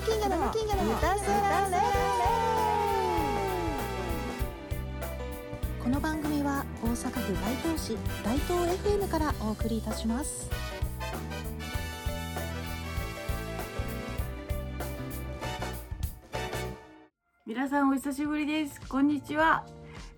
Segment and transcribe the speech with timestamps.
[0.00, 1.76] 間金魚の歌空レ
[5.82, 10.48] この番組は大阪府大東市大東 FM からお送りいたします。
[17.44, 18.80] 皆さんお久しぶりです。
[18.88, 19.66] こんにちは。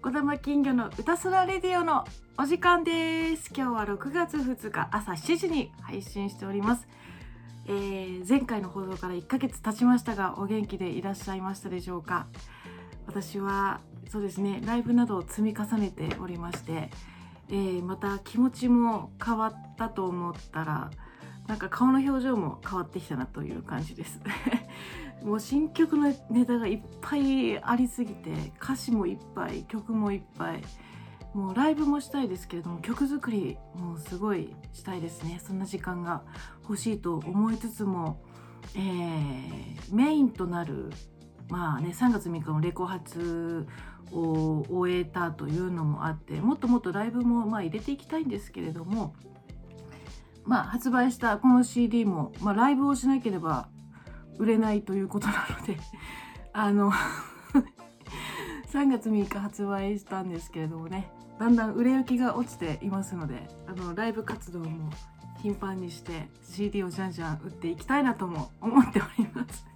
[0.01, 2.05] 小玉金魚の歌空レディオの
[2.39, 3.51] お時間です。
[3.53, 6.87] 今日は6月2日朝7時に配信しております、
[7.67, 12.27] えー、前回の放送から1ヶ月経ちましたがお元気でいらっしゃいましたでしょうか？
[13.07, 16.91] 私はそうですねライブなどを積み重ねておりまして、
[17.49, 20.91] えー、また気持ちも変わったと思ったら
[21.47, 24.21] なんか顔の表情も変わってきたなという感じです。
[25.25, 30.63] もう新曲のネタがいっぱいありすぎて歌詞もいっぱい曲もいっぱい
[31.35, 35.41] もうライブもしたいですけれども曲作りもすごいしたいですね。
[35.45, 36.23] そんな時間が
[36.63, 38.23] 欲しいと思いつつも、
[38.75, 40.91] えー、メインとなる
[41.49, 43.67] まあね3月3日のレコ発
[44.13, 49.15] を終えたというのもあってもっともっとライブもまあ入れていきたいんですけれども
[50.45, 53.69] まあ発売したこの CD も、まあ、ライブをしなければ
[54.39, 55.79] 売れないということなので
[56.53, 56.93] あの
[58.73, 61.22] 3月3日発売したんですけれどもね。
[61.43, 64.93] だんだん売れ行きが落ちていますのであのライブ活動も
[65.43, 69.67] 頻繁にして CD をじゃんじゃん売っていきたいなとも思っております。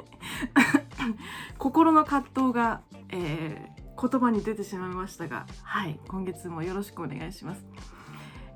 [1.58, 7.66] 心の葛藤が、えー、言葉に出てしまいましたがはい今月もよろしくお願いします。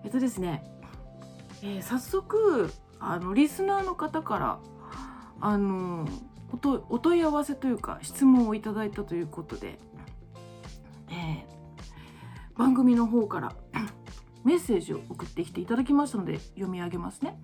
[0.02, 0.64] えっとですね、
[1.60, 4.58] えー、早速あのリスナーの方から
[5.42, 6.08] あの
[6.50, 9.78] おお問い合わせというか質問をいただいたということで、
[12.60, 13.54] 番組の方から
[14.44, 17.40] メッセージを送ってきていただきましたので読み上げますね。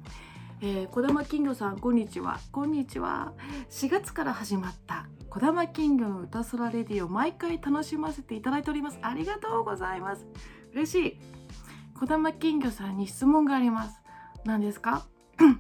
[0.61, 2.39] えー、小玉金魚さんこんにちは。
[2.53, 3.33] こんにちは。
[3.71, 8.99] 4月から始まった小玉金魚の歌空レディを毎回楽しませていただいております。
[9.01, 10.27] ありがとうございます。
[10.75, 11.21] 嬉しい。
[11.99, 13.99] 小玉金魚さんに質問があります。
[14.45, 15.07] 何ですか？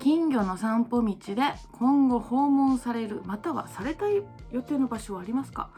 [0.00, 1.42] 金魚の散歩道で
[1.78, 5.70] 今後訪問されるまたはされたい予定の場所はありますか？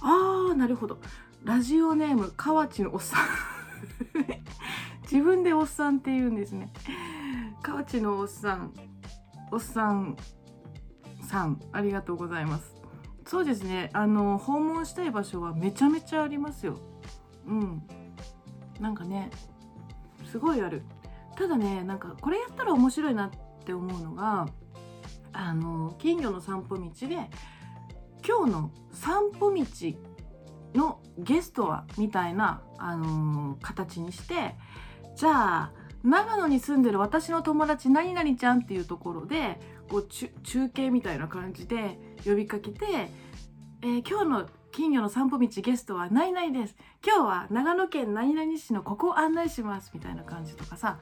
[0.00, 0.98] あーなるほど。
[1.44, 3.20] ラジオネーム河内のおっさん。
[5.02, 6.72] 自分でおっさんって言うんですね。
[7.62, 8.72] 河内のおっさん
[9.52, 10.16] おっさん
[11.20, 12.74] さんありがとうございます。
[13.26, 13.90] そうですね。
[13.92, 16.78] あの訪問したい場所はめちゃめちゃありますよ。
[17.46, 17.82] うん。
[18.80, 19.30] なんかね
[20.24, 20.82] すごいある。
[21.36, 23.30] ただねなんかこれやったら面白いなっ
[23.66, 24.48] て思うのが
[25.34, 27.06] あの金魚の散歩道で
[28.26, 29.64] 今日の散歩道
[30.74, 34.54] のゲストはみたいな、あのー、形にして
[35.16, 39.58] じゃあ長野に住んでる私の友達何々ちゃんっていうところで
[39.88, 42.86] こう中継みたいな感じで呼びかけて、
[43.82, 46.74] えー、今日の金魚の散歩道ゲストは何々です。
[47.06, 49.92] 今日は長野県何々市のここを案内します。
[49.94, 50.98] みたいな感じとかさ。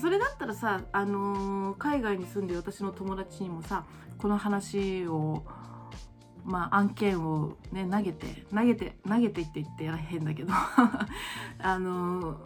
[0.00, 3.84] それだったらさ、あのー、海外に住んでる私の友達にもさ
[4.18, 5.44] この話を
[6.44, 10.52] まあ案件をね投げて投げて投げてって言ってやらへんだけど
[11.58, 12.40] あの、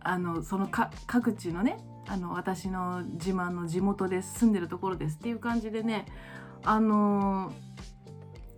[0.00, 6.06] あのその各地のねあの私の自慢の地元です住んでるところですっていう感じでね
[6.64, 7.52] あの、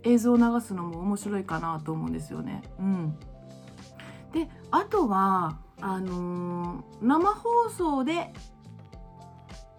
[0.03, 2.61] 映像を流すのも面白いかなと思うんですよね。
[2.79, 3.17] うん、
[4.31, 8.31] であとはあの、生放送で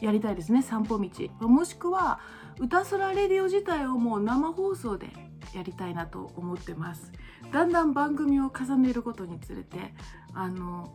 [0.01, 2.21] やりたいですね散歩道もしくは
[2.59, 5.09] 歌空レディオ自体をもう生放送で
[5.55, 7.13] やりたいなと思ってます。
[7.53, 9.95] だんだん番組を重ねることにつれて
[10.35, 10.95] あの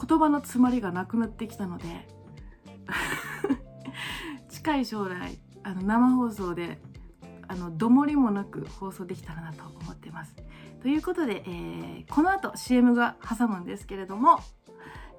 [0.00, 2.08] 言葉の詰まりがなくなってきたので
[4.48, 6.80] 近い将来あの生放送で
[7.46, 10.34] あのどもりもなく放送できたらなと思ってます。
[10.80, 14.40] ということで、えー、この後 CM が挟むんですけれども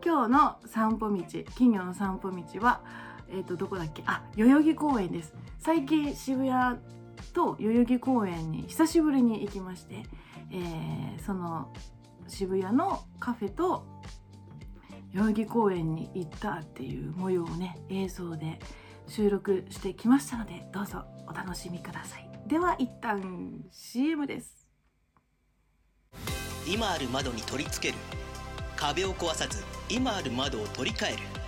[0.06, 1.24] 今日の散歩道
[1.56, 2.82] 金魚の散歩道は
[3.36, 4.02] え、ー、とどこだっけ？
[4.06, 5.34] あ代々木公園です。
[5.60, 6.80] 最近渋谷
[7.34, 10.04] と代々木公園に久しぶりに行きまして、
[10.52, 11.74] えー、その
[12.28, 13.86] 渋谷のカフェと
[15.14, 18.60] 代々木公園に行ったっていう模様をね映像で
[19.08, 22.30] 収録してきましたのでどうぞお楽しみください。
[22.48, 24.70] では一旦 CM です。
[26.68, 28.00] 今ある窓に取り付ける。
[28.78, 31.45] 壁を壊さず今ある窓を取り替える。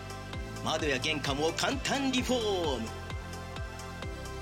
[0.67, 2.87] 窓や玄関を簡単リフォーム。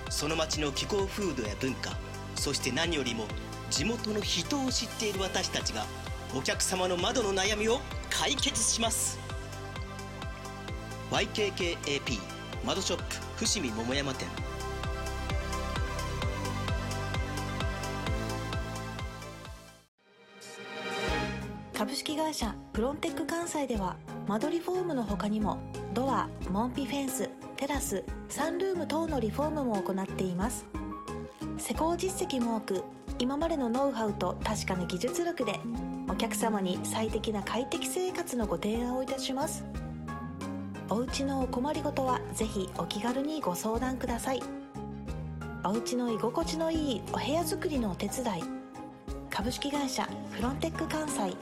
[0.10, 1.92] その町の気候風土や文化
[2.34, 3.26] そして何よりも
[3.70, 5.86] 地元の人を知っている私たちが
[6.36, 7.80] お客様の窓の悩みを
[8.10, 9.20] 解決します。
[11.12, 12.20] YKKAP
[12.66, 13.04] 窓ショッ
[13.38, 14.45] プ伏見桃山店。
[21.96, 23.96] 式会社プロンテック関西では
[24.28, 25.58] 間取りフォームの他にも
[25.94, 30.66] ドア門扉フェンステラスサンルーム等のリフォームも行っています。
[31.58, 32.84] 施工実績も多く
[33.18, 35.58] 今までのノウハウと確かな技術力で
[36.10, 39.64] お客様に最適な快適生活のご提案をいたします。
[40.90, 44.44] お家のお困りごとはぜひお気軽にご相談ください。
[45.64, 48.44] お家の居心地のいいお部屋作りのお手伝い。
[49.30, 51.36] 株式会社フロンテック関西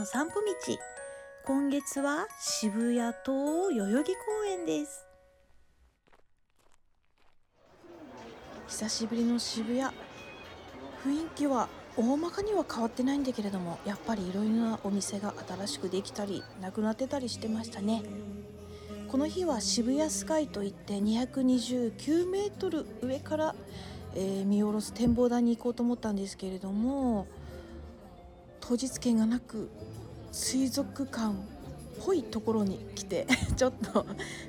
[0.00, 0.78] の散歩道。
[1.44, 5.06] 今月は渋谷と代々木公園です。
[8.66, 9.82] 久しぶりの渋谷。
[11.04, 11.68] 雰囲気は
[11.98, 18.02] 大まかには変わってないんだけれどもやっぱりいろいろなお店が新しくできたりなくなってたりしてましたね。
[19.06, 23.54] この日は渋谷スカイといって229メートル上から、
[24.14, 27.26] えー見下ろす展望台に行こうと思ったんですけれども
[28.70, 29.68] 当日券がなく
[30.32, 31.34] 水族館っ
[32.04, 34.06] ぽいところに来て ちょっと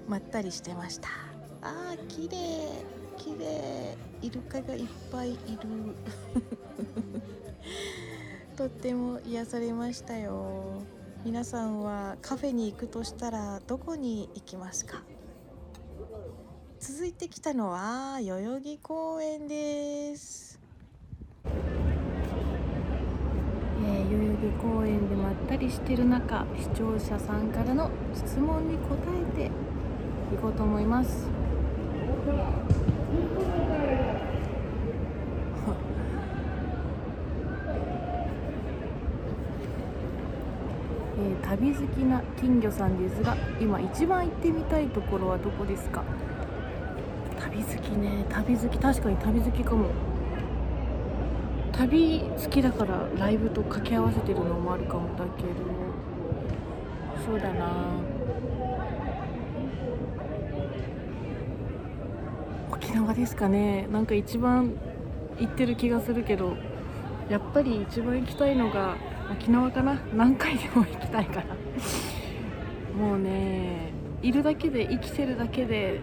[0.08, 1.10] まったりしてました。
[1.62, 2.70] あー綺麗
[3.18, 3.98] 綺麗。
[4.22, 5.40] イルカがいっぱいいる。
[8.56, 10.82] とっても癒されましたよ。
[11.26, 15.04] 皆さんはカフェに行くとしたらどこに行きますか？
[16.80, 20.51] 続いてきたのは代々木公園です
[23.92, 28.96] えー代々木公園でまったりしてる中視聴者さんからの質問に答
[29.36, 29.46] えて
[30.34, 31.28] いこうと思います。
[41.18, 46.04] えー旅好きな金魚さんですが今一番行ってみたいところはどこですか？
[47.40, 49.86] 旅好きね旅好き確かに旅好きかも。
[51.72, 55.50] 旅好きだからライブと掛け合わせてるのもあるかもだけど。
[57.26, 57.68] そうだな。
[62.72, 63.88] 沖縄ですかね。
[63.92, 64.74] なんか一番
[65.40, 66.56] 行ってる気がするけど
[67.30, 68.96] やっぱり一番行きたいのが
[69.32, 70.02] 沖縄かな。
[70.16, 71.46] 何回でも行きたいから。
[72.98, 76.00] もうねいるだけで生きてるだけで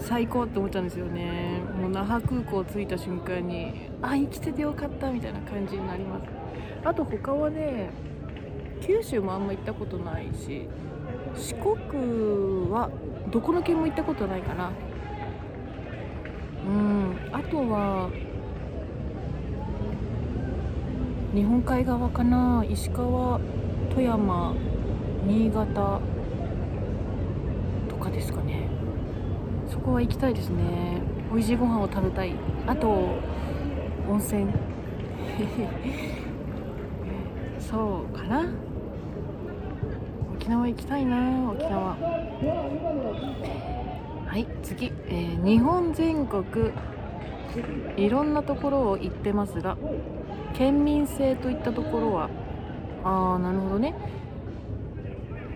[0.00, 1.60] 最高って思っちゃうんですよね。
[1.80, 6.24] もう那覇空港着いた瞬間にあ生きててよかったみたいな感じになります。
[6.84, 7.90] あと他はね
[8.80, 10.66] 九州もあんま行ったことないし
[11.36, 12.90] 四国は
[13.30, 14.72] どこの県も行ったことないかな。
[16.66, 18.10] うんあとは
[21.34, 22.64] 日本海側かな。
[22.68, 23.38] 石川
[23.90, 24.54] 富山
[25.26, 26.00] 新潟
[27.88, 28.66] とかですかね。
[29.70, 31.00] そこは行きたいですね。
[31.30, 32.34] 美味しいご飯を食べたい。
[32.66, 32.88] あと
[34.08, 34.46] 温泉。
[37.58, 38.48] そうかな。
[40.34, 41.96] 沖縄行きたいな沖縄。
[44.26, 46.44] はい次、えー日本全国
[47.96, 49.76] いろんなところを行ってますが
[50.54, 52.30] 県民性といったところは
[53.02, 53.94] ああなるほどね、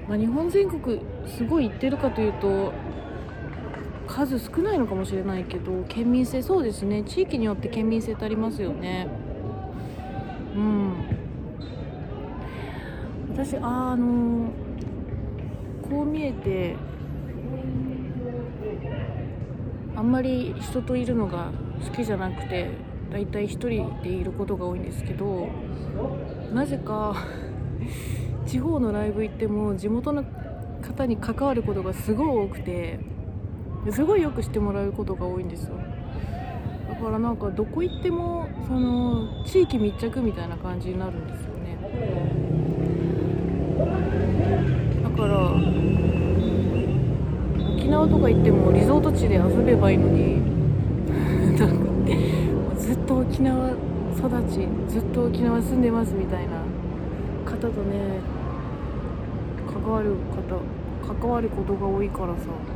[0.09, 2.73] まあ、日本全国すごい行ってるかというと
[4.14, 7.02] 数少ないのかもしれないけど県民性そうですね。
[7.02, 9.09] 地域によって県民性ってありますよね。
[10.54, 10.92] うん。
[13.33, 14.50] 私ああの
[15.83, 16.76] こう見えて
[19.97, 21.50] あんまり人といるのが
[21.85, 22.71] 好きじゃなくて
[23.11, 25.49] だいたい一人でいることが多いんですけど
[26.52, 27.16] なぜか
[28.47, 30.25] 地方のライブ行っても地元の
[30.83, 33.00] 方に関わることがすごい多くて
[33.93, 35.76] すごいよくしてもらうことが多いんですよ。
[36.88, 41.76] だからなんかどこ行ってもその地域密着みたいな感じになるんですよね。
[45.03, 45.50] だから
[47.76, 50.41] 沖縄とか行ってもリゾート地で遊べばいいのに
[51.59, 51.75] なんか
[52.79, 53.71] ずっと沖縄
[54.17, 56.62] 育ちずっと沖縄住んでますみたいな
[57.45, 58.21] 方とね
[59.67, 60.14] 関わる
[61.07, 62.74] 方関わることが多いからさ。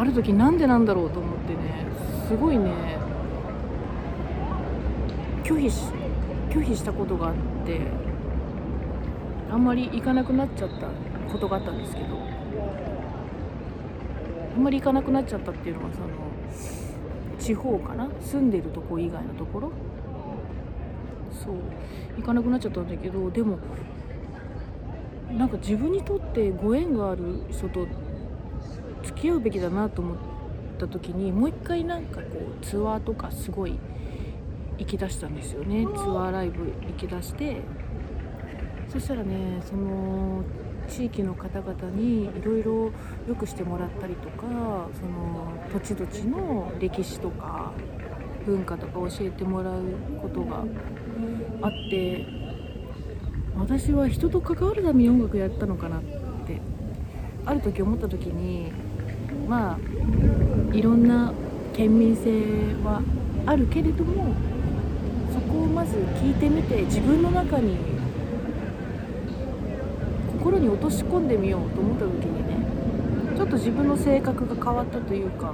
[0.00, 1.84] ある時なんでなんだろうと思ってね
[2.26, 2.72] すごいね
[5.44, 5.82] 拒否し
[6.48, 7.34] 拒否したことがあっ
[7.66, 7.82] て
[9.50, 10.88] あんまり行かなくなっちゃった
[11.30, 12.06] ことがあったんですけど
[14.56, 16.06] あんまり行かなくなっちゃったっていうのはその
[17.38, 19.70] 地方かな住んでるとこ以外のところ？
[21.30, 21.56] そう
[22.16, 23.58] 行かなくなっちゃったんだけどでも
[25.30, 27.86] なんか自分にとってご縁がある人と
[29.02, 30.16] 付き合うべきだなと思っ
[30.78, 32.26] た時にもう一回なんかこ
[32.60, 33.78] うツアーとかすごい
[34.78, 35.86] 行きだしたんですよね。
[35.94, 37.60] ツアーライブ行きだして。
[38.90, 40.42] そしたらねその
[40.88, 42.90] 地域の方々にいろいろ
[43.28, 47.72] 良くしてもらったりとかその土地土地の歴史とか
[48.44, 49.82] 文化とか教えてもらう
[50.20, 50.64] ことが
[51.62, 52.26] あって
[53.56, 56.60] 私は人と関わるために音楽やったのかなって
[57.46, 58.72] ある時思った時に
[59.50, 59.78] まあ
[60.72, 61.34] いろんな
[61.72, 62.30] 県民性
[62.84, 63.02] は
[63.46, 64.32] あるけれども
[65.32, 67.76] そこをまず聞いてみて自分の中に
[70.38, 75.52] 心に落とし込んでみようと思った時にねちょっと自分の性格が変わったというか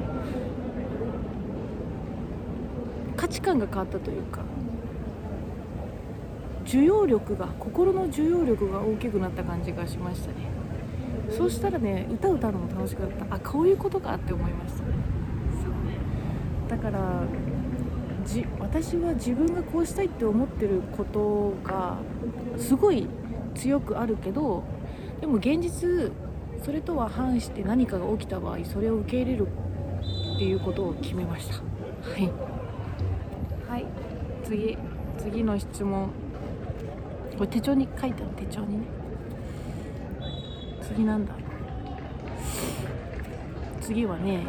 [3.16, 4.42] 価値観が変わったというか
[6.66, 10.55] 受容力が心の受容力が大きくなった感じがしましたね。
[11.30, 13.34] そうしたらね歌歌うのも楽しくなった。
[13.34, 14.84] あこういうことかって思いました。
[16.68, 17.22] だから
[18.24, 21.98] じ私は自分がこうしたいって思ってることが
[22.58, 23.06] すごい
[23.54, 24.64] 強くあるけど
[25.20, 26.12] でも現実
[26.64, 31.54] それとは反して何かが起きた場合それを受け入れるっていうことを決めました。
[31.54, 31.60] は
[32.18, 32.30] い。
[33.68, 33.86] はい。
[34.44, 34.76] 次。
[35.18, 36.10] 次の質問。
[37.38, 38.32] これ手帳に書いてある。
[38.36, 38.86] 手帳にね。
[40.86, 41.32] 次なんだ。
[43.80, 44.44] 次はね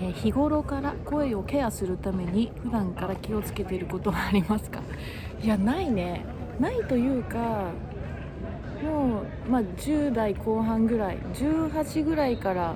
[0.00, 4.80] えー日頃から声をケアするために普段から気をつけていることはありますか？
[5.42, 6.24] いやないね。
[6.58, 7.72] ないというか
[8.82, 12.74] もう、まあ、10代後半ぐらい18ぐらいから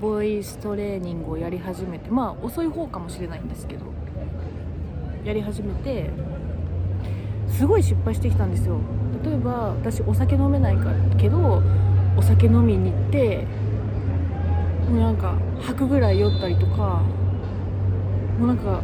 [0.00, 3.86] ボイストレーニングをやり始めてまあ遅い方かもしれないんですけど
[5.24, 6.10] やり始めて
[7.48, 8.76] すごい失敗してきたんですよ。
[9.24, 11.62] 例えば私お酒飲めないからけど
[12.16, 13.46] お酒飲みに行って
[14.88, 17.02] もうなんか吐くぐらい酔ったりとか
[18.38, 18.82] もうなんか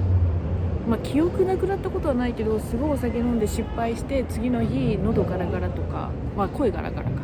[0.89, 7.21] まあ、記憶なくなったことはないけどすごいお酒飲んで失敗して次の日喉ガラガラとか、まあ、声ガラガラか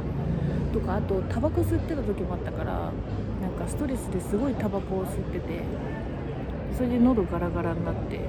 [0.74, 2.92] とかあとタバコ吸ってた時もあったから
[3.40, 5.62] なんかストレスですごいタバコを吸ってて
[6.76, 8.20] それで喉ガラガラになって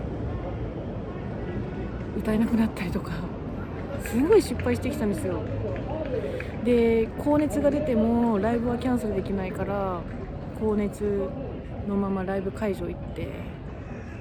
[2.17, 3.34] 歌えなくなったりとか。
[4.03, 5.41] すごい失敗してきたんですよ。
[6.63, 10.01] で高熱が出てもライブはキャンセルできないから
[10.59, 11.29] 高熱
[11.87, 13.29] のままライブ会場行って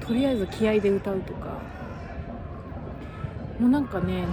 [0.01, 1.59] とりあえず気合で歌うとか。
[3.59, 4.27] もうなんかね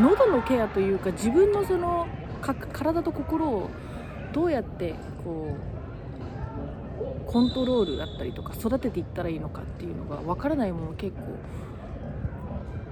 [0.00, 2.06] 喉のケアというか自分のその
[2.40, 3.68] か体と心を
[4.32, 11.22] どうやってこうコントロールだったりとか育てていったらいいのかっていうのが分からないもの結構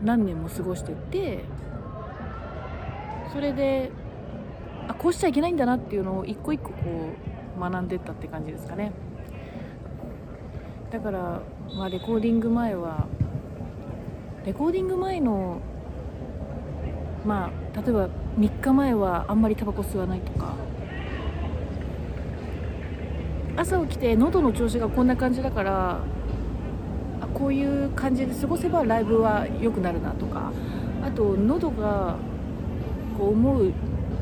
[0.03, 1.45] 何年も過ごしてて
[3.33, 3.91] それで
[4.89, 6.75] あこうしちゃいけないんだなっていうのを一個一個こ
[7.57, 8.93] う学んでったって感じですかね。
[10.91, 11.41] だから、
[11.75, 13.07] まあ、レコーディング前は
[14.45, 15.61] レコーディング前の
[17.25, 18.09] まあ例えば
[18.39, 20.55] 3日前はあんまりタバコ吸わないとか
[23.57, 26.01] 朝起きて喉の調子がこんな感じだから
[27.33, 30.53] こういう感じで過ごせばライブは良くなるなとか
[31.03, 32.17] あと喉が
[33.13, 33.73] こう思う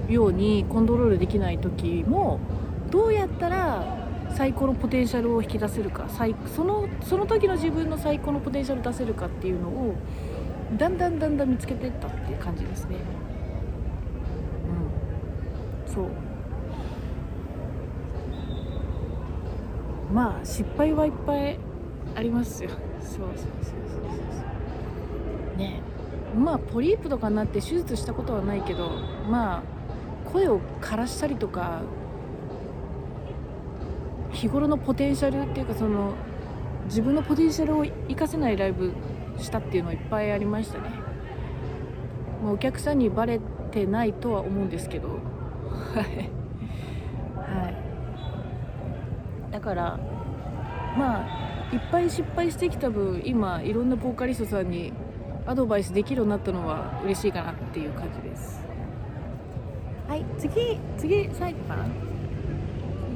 [0.08, 2.40] ようにコントロールできない時も
[2.90, 3.98] どうやったら
[4.36, 6.06] 最高のポテンシャルを引き出せるか
[6.54, 9.94] そのその時の自分の最高のポテンシャルを出せるかっていうのを
[10.76, 12.96] だんだんだんだん見つけていったっていう感じですね。
[15.86, 15.92] うん。
[15.92, 16.04] そう。
[20.12, 21.58] まあ失敗はいっぱい
[22.14, 22.70] ありますよ。
[23.00, 23.89] そうそうそう。
[26.40, 28.90] まあポリープとかになって手術したことはないけど
[29.28, 29.62] まあ
[30.32, 31.82] 声を枯らしたりとか
[34.32, 36.14] 日頃のポテンシャルっていうかその
[36.86, 38.94] 自分のポテンシャルを生かせないライブ
[39.38, 40.90] したっていうのはいっぱいありましたね、
[42.42, 43.38] まあ、お客さんにバレ
[43.70, 45.08] てないとは思うんですけど。
[45.08, 46.30] はい、
[47.36, 47.68] は
[49.48, 49.98] い、だから
[50.96, 54.92] まあいっぱい失敗してきた分今いろんなボーカリストさんに
[55.46, 58.60] アドバイスできるようになったのは嬉しいかなっていう感じです。
[60.08, 61.84] はい次次最後かな。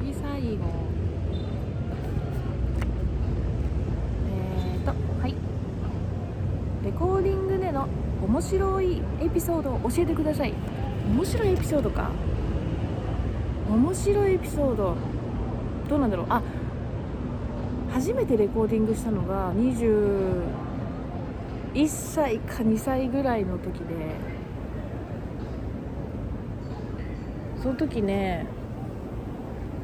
[0.01, 0.65] 次最後。
[4.29, 5.35] えーとはい。
[6.85, 7.89] レコーディングでの
[8.23, 10.55] 面白いエピソードを教えてください。
[11.09, 12.11] 面白いエピソードか？
[13.69, 14.95] 面白いエピソード。
[15.89, 16.27] どうなんだろう。
[16.31, 16.43] あ
[17.93, 20.43] 初めてレコーディングしたのが20
[21.75, 23.85] 1歳か2歳ぐらいの時で
[27.61, 28.47] その時ね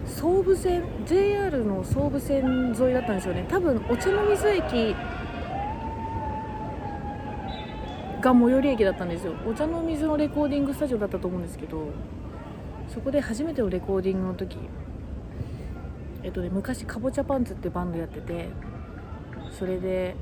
[0.06, 3.46] 総武線 JR の総武線沿いだったんですよね。
[3.48, 4.94] 多分お茶の水駅
[8.20, 9.34] が最寄り駅だったんですよ。
[9.46, 11.88] お茶の水のレコーディングスタジオだったと思うんですけど
[12.88, 14.58] そこで初めてのレコーディングの時
[16.22, 18.48] えっとね昔かぼちゃパンツってバンドやってて
[19.50, 20.16] それで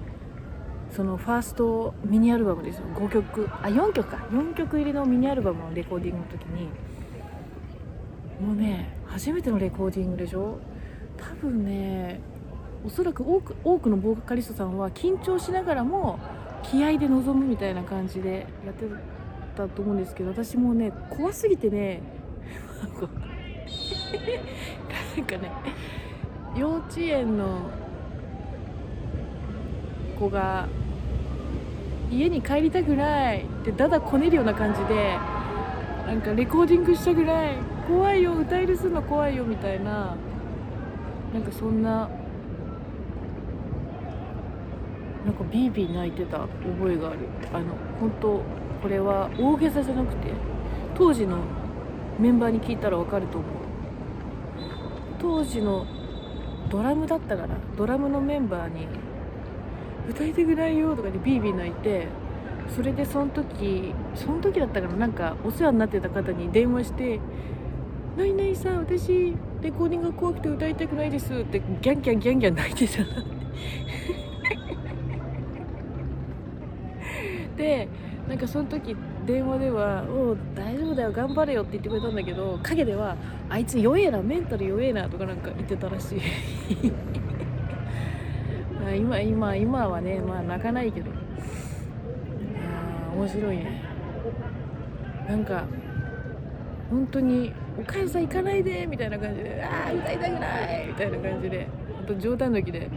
[0.90, 2.84] そのファーストミニアルバムですよ。
[2.94, 3.48] 5曲。
[3.62, 4.16] あ4曲か。
[4.30, 6.68] 4曲入りのミニアルバムのレコーディングの時に
[8.44, 10.58] もうね初めてのレコーディングでしょ？
[11.16, 12.20] 多分ね
[12.84, 16.18] おそらく多く多くのボーカリストさんは緊張しながらも
[16.62, 18.84] 気合で臨むみたいな感じでやって
[19.56, 22.00] たと思うんですけど私もね怖すぎてね
[25.16, 25.50] なんかね
[26.56, 27.62] 幼稚園の
[30.18, 30.66] 子が
[32.10, 35.16] 家に帰りたくないってだだこねるような感じで
[36.06, 37.56] なんかレコーディングしたくない
[37.86, 40.16] 怖いよ歌いるするの怖いよみたいな
[41.32, 42.08] なんかそんな
[45.24, 47.18] なんかビービー泣いてた覚えがある。
[47.52, 48.40] あの本当
[48.82, 50.32] これは大げさじゃなくて
[50.94, 51.38] 当時の
[52.18, 53.50] メンバーに聞いたらわかると思う。
[55.18, 55.84] 当時の
[56.70, 58.86] ドラムだったからドラムのメンバーに
[60.08, 62.06] 「歌いたくないよ」とかでビービー泣いて
[62.68, 67.20] それでその時その時だったからなんかお世話になってた方に電話して
[68.16, 73.04] 「ないないさん私レコーディングが怖くて歌いたくないです」ってギャンギャンギャンギャン泣いてた。
[77.56, 77.88] で
[78.28, 78.94] なんかその時
[79.26, 83.16] 電話では「おう大丈夫だよ頑張れよ」って言ってくれたんだけど陰では
[83.48, 86.20] 「あいつ弱えなメンタル弱えな」とかなんか言ってたらしい。
[88.94, 91.10] 今今今はねまあ泣かないけど。
[91.10, 93.82] あー面白いね。
[95.28, 95.64] なんか
[96.90, 102.90] 本当に「お母さん行かないで」みたいな感じで「ああ歌いたくない」みたいな感じで本当冗談抜きで。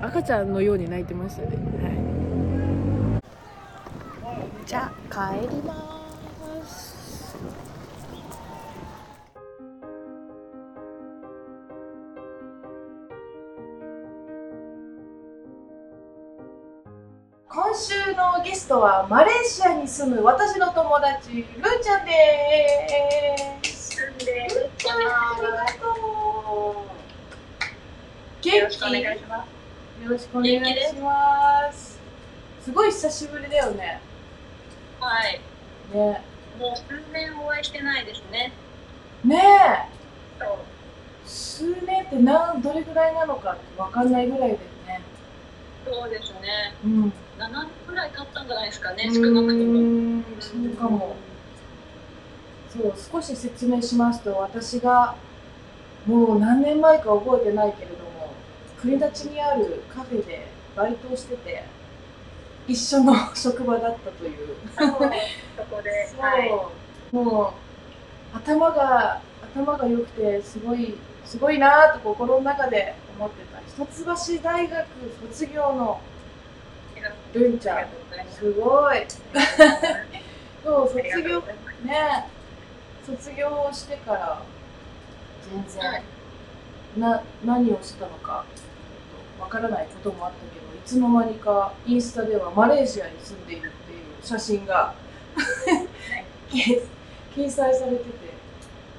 [0.00, 1.48] 赤ちゃんのように泣いてましたね。
[1.48, 4.66] はい。
[4.66, 5.97] じゃあ帰ります。
[18.68, 23.98] ストはマレーシアに住む私の友達ルーちゃんです。
[23.98, 24.18] ルー
[24.76, 25.88] ちゃんありがと
[26.76, 26.90] う
[28.42, 28.56] 元気。
[28.58, 30.04] よろしくお願いします。
[30.04, 31.98] よろしくお願いします。
[32.62, 34.02] すごい久しぶりだよね。
[35.00, 35.40] はい。
[35.90, 36.22] ね。
[36.60, 38.52] もう数年お会いしてないですね。
[39.24, 39.88] ね。
[40.42, 40.44] え。
[41.24, 44.58] 数年って何どれぐらいなのかって分かんないぐらいだよね
[45.90, 46.74] そうですね。
[46.84, 49.40] うん7年くらい経ったんじゃないですかね、少なくとも。
[49.40, 51.16] もそうかも
[52.68, 55.14] そう少し説明しますと私が
[56.06, 58.32] もう何年前か覚えてないけれども
[58.80, 61.64] 国立にあるカフェでバイトをしてて
[62.66, 66.50] 一緒の職場だったというそうそこで、そう、はい。
[67.12, 67.54] も
[68.34, 73.60] う頭が頭が良くてすごいすごいなと心の中で思ってた。
[73.84, 74.86] 一橋大学
[75.32, 76.00] 卒業の
[77.34, 77.86] るんちゃん。
[78.30, 78.38] す。
[78.40, 79.04] すごい。
[80.64, 81.40] そう卒業
[81.84, 82.26] ね。
[83.06, 84.42] 卒業してから
[85.50, 86.02] 全然、はい。
[86.98, 88.44] な何をしてたのか
[89.40, 94.94] わからないこともあったけどいつの間にかインスタではマレーシアに住んでいるっていう写真が
[96.50, 96.82] 掲
[97.36, 98.10] 掲載されてて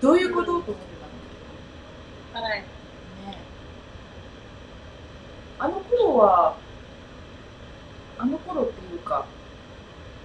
[0.02, 0.46] どういうこと？
[0.46, 0.74] と思って
[2.34, 2.60] たんだはい。
[2.62, 2.66] けど。
[2.66, 2.79] ね
[5.60, 6.56] あの頃は
[8.18, 9.26] あの頃っていうか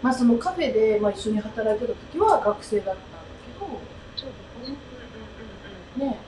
[0.03, 3.01] まあそのカフェで、まあ、一緒に働いてた時は学生だったんだ
[3.47, 3.67] けど
[4.17, 4.31] そう
[4.63, 4.77] ですね。
[5.97, 6.11] うんうんうんうん。
[6.13, 6.19] ね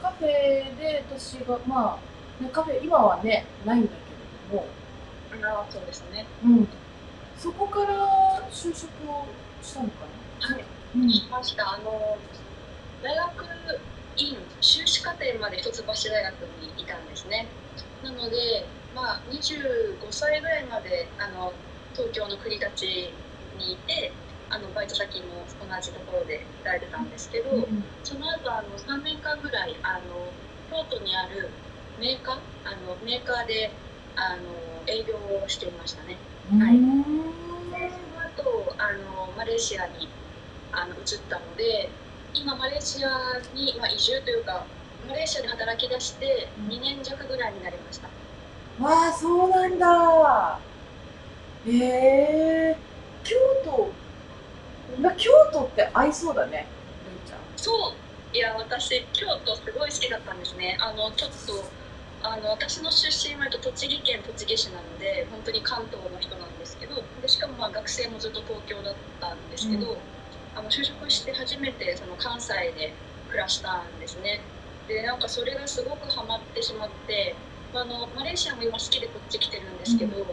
[0.00, 0.28] カフェ
[0.76, 1.98] で私がま
[2.40, 3.88] あ、ね、カフェ今はねないんだ
[4.50, 4.66] けれども、
[5.48, 6.26] ああ、そうですね。
[6.44, 6.68] うん、
[7.38, 9.26] そこから就職を
[9.62, 10.06] したのか
[10.40, 10.54] な？
[10.54, 10.64] はい。
[10.96, 11.74] うんしました。
[11.74, 12.18] あの、
[13.02, 13.44] 大学
[14.16, 17.58] 院、修士課程まで一橋大学にいたんですね。
[18.02, 18.36] なので、
[18.92, 21.52] まあ、25歳ぐらいまで、あの、
[21.94, 22.86] 東京の国立
[23.56, 30.34] にいて、あの、バイト先も同じところで働いてたんですけど、うんその後、あの、3年間ぐらい、あの、
[30.66, 31.62] 京都にある
[31.96, 33.80] メーカー、あの、メーカーで、
[34.14, 36.20] あの、営業をしていましたね。
[36.50, 40.14] はいうんでその後あのマレーシアに
[40.70, 41.96] あの移ったので
[42.34, 43.08] 今マレーシア
[43.54, 44.64] に、まあ、移住というか
[45.08, 48.08] マレーシアで働き出して2年弱ぐらいになりました。
[48.82, 50.58] わあそうなんだ。
[51.66, 52.76] へえ
[53.24, 53.92] 京都。
[55.00, 56.66] な京都って合いそうだね
[57.04, 57.38] るいちゃん。
[57.56, 58.36] そう。
[58.36, 60.78] いや私京都すごい好きだったんですね。
[60.80, 61.70] あのちょっと
[62.22, 69.98] あの私の出身は栃木県栃木市なので本当に関東の人なんですけどでしかもまあ学生もずっと東京だったんですけど、
[70.54, 72.92] あの就職して初めてその関西で
[73.28, 74.40] 暮らしたんですね
[74.88, 77.34] でなんかそれがすごくハマってしまって
[77.74, 80.26] あのマレーシアも今好きでこっち来てるんですけど、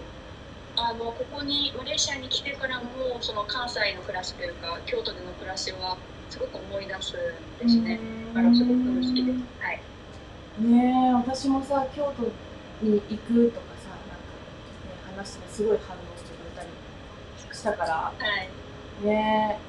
[0.75, 5.97] あのここにマレーシアに来てからもその関西の暮らしというか京都での暮らしは
[6.29, 7.99] すごく思い出すんですね。
[8.33, 9.39] だからすごく好きです。
[9.59, 9.81] はい。
[10.59, 12.23] ねえ私もさ京都
[12.85, 14.35] に行くとかさなんか、
[15.15, 16.69] ね、話してすごい反応してくれたり
[17.55, 18.13] したからは
[19.01, 19.05] い。
[19.05, 19.68] ねえ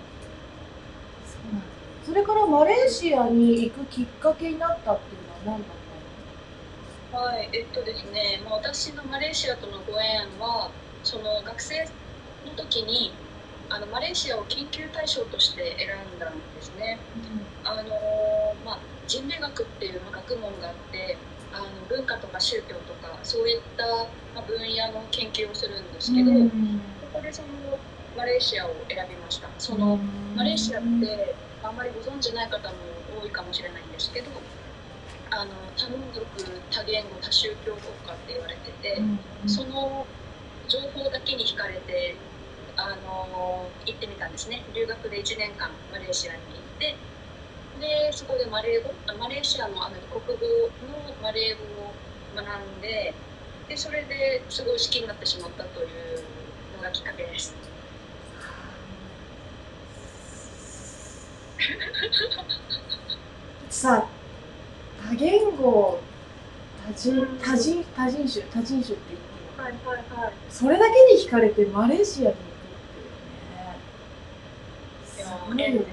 [2.05, 5.81] それからマレーシアに行くきっかけになったっていうのは何だった
[7.13, 10.71] はい、えっとですね、まあ、私のマレーシアとのご縁は
[11.03, 11.85] その学生
[12.47, 13.13] の時に
[13.69, 16.99] あのマレーシアを研究対象として選んだんですね。
[17.65, 21.19] あのまあ、人類学っていうまあ学問があって
[21.53, 23.87] あの文化とか宗教とかそういった
[24.35, 26.51] まあ分野の研究をするんですけど、うん
[27.01, 27.49] ここでその
[28.17, 29.49] マレーシアを選びました。
[29.59, 29.99] その
[30.35, 32.75] マレーシアってあんまりご存知ない方も
[33.23, 34.31] 多いかもしれないんですけど
[35.31, 36.27] あの多民族
[36.71, 39.03] 多言語多宗教国家って言われてて、
[39.47, 40.07] その
[40.69, 42.17] 情報だけに惹かれて
[42.77, 46.97] あの行ってみたんですね留学で1年間マレーシアに行って
[47.79, 50.45] でそこでマレー語あマレーシアのあの国語
[50.87, 51.95] のマレー語を
[52.35, 53.15] 学んで
[53.69, 55.85] でそれですごい好きになってしまったとい
[56.17, 56.25] う
[56.73, 57.70] のがきっかけです。
[63.69, 64.07] さ
[65.09, 66.01] 多言語
[66.87, 72.87] 多人多人多人種多人種って言ってはいはいはいそれだけに惹かれてマレーシアに行くってい
[73.55, 73.77] うね。
[75.07, 75.87] すごいよね。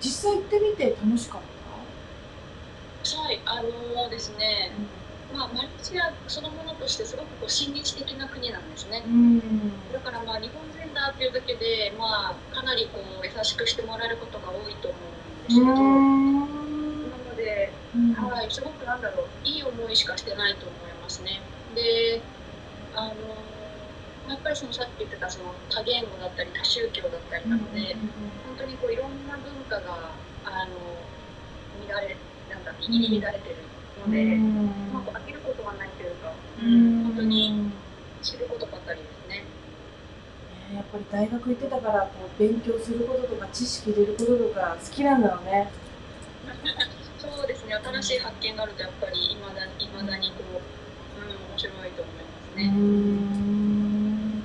[0.00, 3.18] 実際行ってみて楽しかった？
[3.18, 4.70] はい、あのですね、
[5.34, 9.02] まあ、マレーシアそのものとしてすごくこう親日的な国なんですね。
[9.06, 9.40] うん
[9.92, 17.72] だからまあ日本人だっていうだけで、まあ、かなりこう優しくしてもらえることが多いと思うんですけど、なので、
[18.14, 21.40] はい、すごくなんだろう、いい思いしかしてないと思いますね。
[21.74, 22.20] で、
[22.94, 23.14] あの
[24.28, 27.96] やっぱりそのさっき言ってたその多言語だったり多宗教だったりなので、
[28.44, 30.12] 本当にこういろんな文化が
[30.44, 30.76] あの
[31.88, 32.16] 乱れ
[32.50, 33.67] なんだ入り乱れてる
[34.08, 34.24] ので、
[34.92, 37.70] まあ、こう飽きることはないというか、本当に
[38.22, 39.36] 知ることばかりですね。
[39.36, 45.70] ねやっぱり大学行ってたからこう勉強することとか知識入れることとか好きなんだろうね。
[47.18, 52.66] そうですね新しい発見があるとやっぱりいまだ未だにこう、うん、面白いと思いますね。
[52.68, 54.42] ん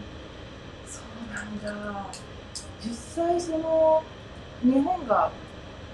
[0.85, 2.05] そうなんだ。
[2.83, 4.03] 実際その
[4.61, 5.31] 日本が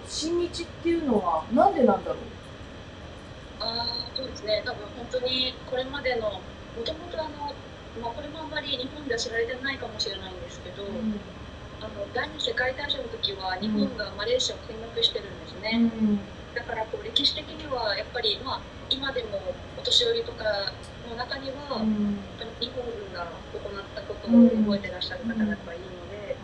[0.08, 2.39] 親日っていうのはなんでなんだろう？
[3.60, 4.64] あーそうですね。
[4.66, 6.44] 多分本当にこれまでの
[6.76, 7.56] もともとあの、
[7.96, 11.06] まあ、これもあんまり日本では知られてないかもしれないんですけど、
[11.80, 15.88] あの第二次世界大戦の時は日本がマレーシアを見学してるんですね。
[16.54, 20.46] だからこう歴史的にはやっぱり、まあ、今でもお年寄りとか
[21.04, 21.90] の中には、
[22.60, 26.42] 日本軍が行ったことを覚えてらっしゃる方がいるので、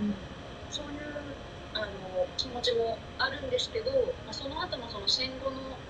[0.69, 1.37] そういう
[1.73, 3.91] あの気持ちもあるんですけど、
[4.25, 5.84] まあ、その後のその戦後の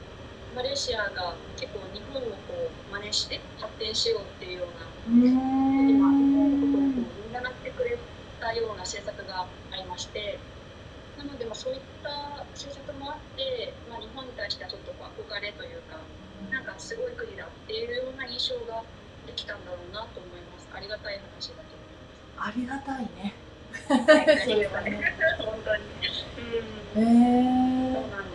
[0.56, 8.00] マレーシアが結構日本をこう真似して発展しようっていうような今日本のことをこう見習ってくれ
[8.40, 10.40] たような政策がありまして
[11.18, 16.00] なのでまあそういった政策もあって、まあ、日本に対してはちょっとこう憧れというか
[16.52, 18.84] なんかすごい国だっていうような印象が
[19.28, 20.70] できたんだろうなと思います。
[20.72, 22.22] ありがたい話だと思います。
[22.38, 23.36] ありがたいね。
[24.46, 25.02] それはね。
[25.38, 25.84] 本当に、
[26.38, 27.02] うん。
[27.02, 28.35] へえそうなんです。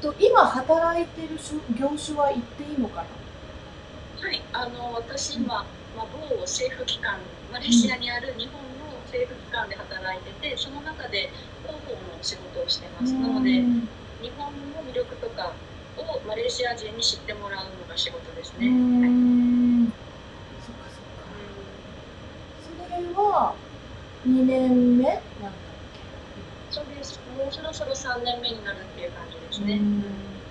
[0.00, 1.38] と今働いてる
[1.78, 4.26] 業種は言っていいのかな？
[4.26, 5.64] はい、あの私今、
[5.96, 7.18] まあ、某政府機関
[7.52, 11.30] マレーシアにある日本の政府機関で働いててその中で
[11.62, 13.12] 広報の仕事をしてます。
[13.14, 13.50] なので
[14.20, 15.52] 日本の魅力とか
[15.96, 18.74] をマレーシア人に知ってもらうのが仕事ですね、はい。
[18.74, 19.92] ん
[20.66, 20.98] そっかそ
[22.84, 23.54] っれは
[24.26, 25.48] 2年目なんだ。
[25.48, 25.67] っ
[26.70, 27.18] そうです。
[27.36, 29.80] もうそろそろ3年目になるっていう感じですけ、ね、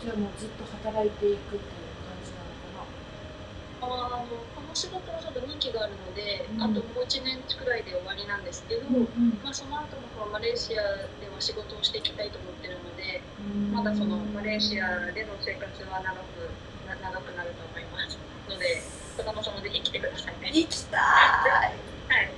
[0.01, 4.17] じゃあもうずっと働いていくっていう感じなのかな。
[4.17, 6.61] あのこの仕事はちょっと任期があるので、うん。
[6.61, 8.89] あともう1年くらいで終わりなんですけど、
[9.43, 10.81] まあ、その後もこのマレーシア
[11.21, 13.21] では仕事をしていきたいと思ってるので、
[13.71, 16.49] まだそのマレーシアでの生活は長く
[16.87, 18.17] な長くなると思います
[18.49, 18.81] ので
[19.17, 20.51] 児玉さんもぜひ来てくださいね。
[20.53, 21.01] 行きたい。
[21.01, 21.73] は
[22.23, 22.31] い。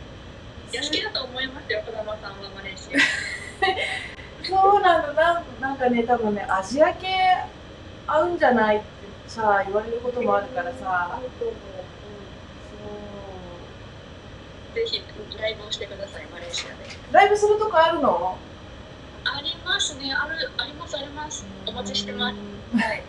[0.72, 3.00] いや好きだと思いますよ児玉さんはマレーシア。
[4.44, 7.08] そうなんだなんなんかね多分ねアジア系
[8.08, 8.86] 合うんじゃないって
[9.28, 11.20] さ言われることもあるからさ。
[11.40, 11.54] そう。
[14.76, 15.02] ぜひ
[15.40, 16.76] ライブをしてくださいマレーシアで。
[17.12, 18.38] ライブするとこあるの？
[19.26, 20.14] ありますね。
[20.14, 21.46] あるありますあります。
[21.68, 22.36] お待ちしてます。
[22.78, 23.04] はい。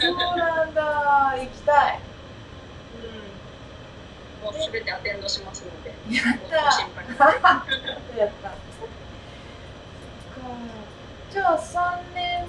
[0.00, 1.34] そうなんだ。
[1.38, 2.00] 行きたい。
[4.42, 4.44] うん。
[4.44, 5.94] もうすべてアテンドしますので。
[6.16, 6.56] やった
[8.18, 8.52] やった
[11.34, 12.46] じゃあ3年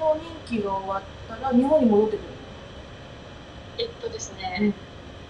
[0.00, 2.28] の任期が終わったら日本に戻ってくる
[3.76, 4.72] えっとですね、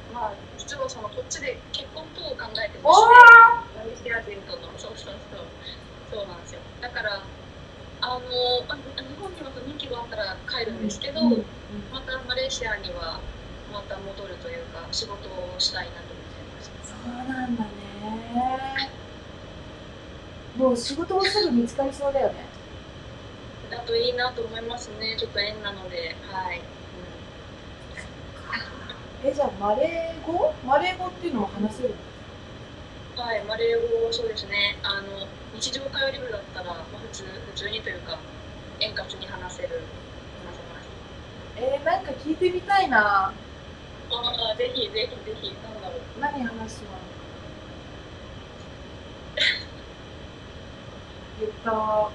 [0.09, 0.15] うん。
[0.15, 3.11] まあ実はそのこっちで結婚等を考えておまして
[3.75, 5.51] マレーシア人とのそうそうそう
[6.15, 6.61] そうなんですよ。
[6.81, 7.27] だから
[8.03, 8.23] あの
[8.71, 11.43] まあ日本には任期があったら帰るんですけど、うん。
[11.91, 13.19] またマレーシアには
[13.75, 16.71] また戻るというか仕事をしたいなと思ってます。
[16.87, 18.91] そうなんだね。
[20.57, 22.60] もう仕事もすぐ見つかりそうだよね
[23.71, 25.17] だといいなと思いますね。
[25.19, 26.15] ちょっと縁なので。
[26.31, 26.61] はい、
[29.25, 30.53] えじゃあマレー語？
[30.67, 31.95] マレー語っていうのも話せる
[33.17, 34.77] はいマレー語はそうですね。
[34.83, 38.19] あの日常会話レベルだったら、まあ、普通普通にというか
[38.81, 39.69] 円滑に話せる。
[40.45, 40.89] 話せます
[41.57, 43.33] えー、なんか聞いてみたいな。
[44.13, 46.01] ああ、ぜひぜひぜひ、なんだろう。
[46.21, 46.89] 何話すの？
[51.41, 52.13] えっと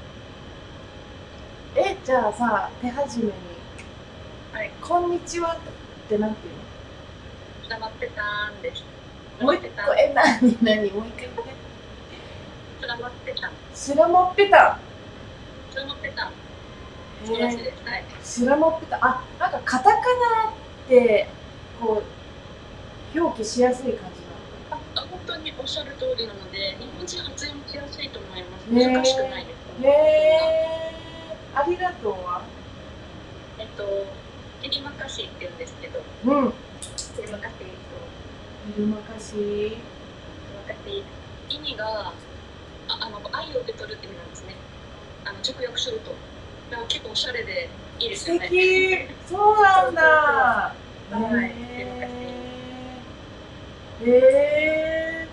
[1.76, 3.32] えじゃあさ手始めに
[4.54, 6.54] はい「こんにちは」ってなんていう
[7.70, 8.84] 黙ってたんです。
[9.40, 11.48] のもう一個え何何もう一回言っ
[12.80, 13.52] て黙ってた。
[13.74, 14.80] スラモッペタ
[15.74, 16.26] 黙ってた。
[16.28, 16.32] ン
[17.26, 17.84] そうらしいです。
[17.84, 18.04] はい。
[18.24, 20.04] スラモッペタンあなんかカタカナっ
[20.88, 21.28] て
[21.82, 22.04] こ
[23.16, 24.22] う表記しやすい感じ
[24.70, 28.66] あ、あ本当におっしゃる通りなので、日本人発音しやすいと思います。
[28.72, 29.58] 難しくないです。
[29.82, 31.05] なのへえ
[31.56, 32.42] ありがとうは？
[33.58, 33.84] えっと、
[34.62, 36.52] テリマカシーって言うんですけど、うん。
[37.16, 37.66] テリマカシーと、
[38.78, 39.78] エルマカシテリ
[40.58, 42.14] マカシー、意味が、あ
[42.88, 44.56] あの、愛を受け取るって意味なんですね。
[45.24, 46.12] あの、直訳すると。
[46.72, 48.50] だから結構おしゃれでいいです素よね。
[48.50, 49.08] 敵。
[49.30, 50.02] そうなんだ。
[50.02, 50.76] は
[51.42, 51.46] い
[54.04, 55.28] へえ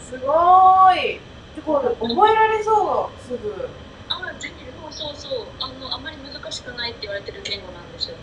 [0.00, 1.16] すごい。
[1.16, 1.20] っ
[1.54, 3.68] てこれ覚えられそうすぐ
[4.98, 5.46] そうそう。
[5.60, 8.16] あの、あまり難しくないって言われてる言語なんですよ。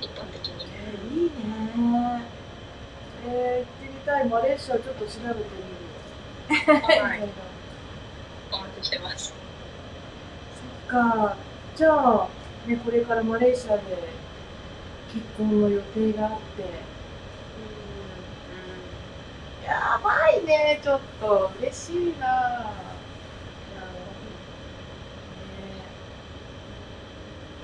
[0.00, 0.66] 一般的に。
[0.72, 2.22] えー、いいね
[3.26, 5.50] えー、行ってみたいマレーシアちょっと調べて
[6.48, 7.28] みるはい。
[8.52, 9.34] お待ちしてます。
[10.88, 11.36] そっか
[11.76, 12.28] じゃあ、
[12.66, 13.82] ね、これからマレーシアで
[15.12, 16.84] 結婚の予定があって
[19.66, 22.24] やばいねちょっと嬉しいないやね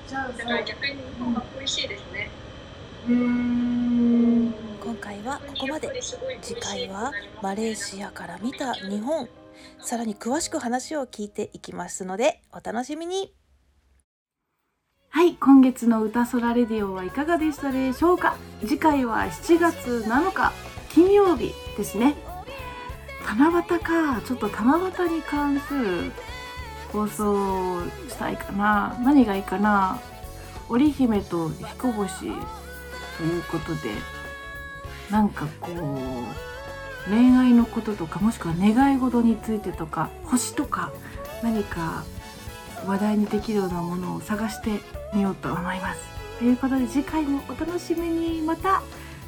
[0.11, 2.29] だからさ逆に日本が恋しいですね。
[3.07, 4.53] うーん。
[4.83, 5.89] 今回はここまで。
[6.41, 9.29] 次回はマレーシアから見た日本。
[9.79, 13.33] さらに詳しく話を聞いていきますのでお楽しみに。
[15.09, 18.35] はい今月の歌空レディオはいかがでしたでしょうか？
[18.61, 20.51] 次回は7月7日
[20.89, 22.15] 金曜日ですね。
[23.25, 24.21] 七夕か。
[24.25, 26.11] ちょっと七夕に関する
[26.91, 29.99] 放送したいかな何がいいかな
[30.69, 32.25] 織姫と彦星と
[33.23, 33.91] いうことで
[35.09, 40.91] なんかこう恋愛のこととかもしくは願い事についてとか星とか
[41.43, 42.03] 何か
[42.85, 44.79] 話題にできるようなものを探して
[45.13, 46.01] みようと思います。
[46.39, 48.81] ということで次回もお楽しみにまた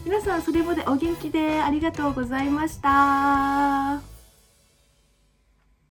[0.04, 4.13] 皆さんそれまでお元気でありがとうございました。